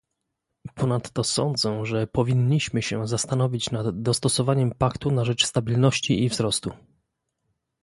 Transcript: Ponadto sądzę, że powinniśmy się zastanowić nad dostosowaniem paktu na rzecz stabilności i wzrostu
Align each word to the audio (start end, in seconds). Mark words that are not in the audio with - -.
Ponadto 0.75 1.23
sądzę, 1.23 1.85
że 1.85 2.07
powinniśmy 2.07 2.81
się 2.81 3.07
zastanowić 3.07 3.71
nad 3.71 4.01
dostosowaniem 4.01 4.71
paktu 4.71 5.11
na 5.11 5.25
rzecz 5.25 5.45
stabilności 5.45 6.23
i 6.23 6.29
wzrostu 6.29 6.71